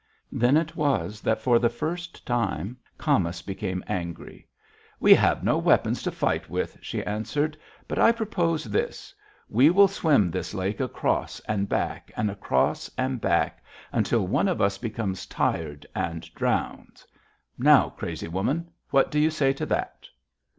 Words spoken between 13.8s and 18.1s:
until one of us becomes tired and drowns! Now,